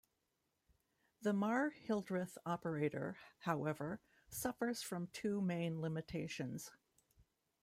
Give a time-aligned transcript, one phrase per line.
[1.21, 6.71] The Marr-Hildreth operator, however, suffers from two main limitations.